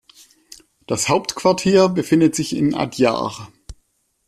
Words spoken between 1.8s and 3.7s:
befindet sich in Adyar.